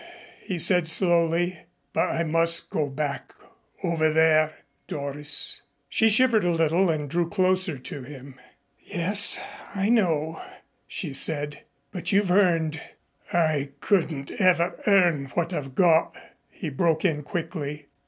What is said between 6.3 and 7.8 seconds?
a little and drew closer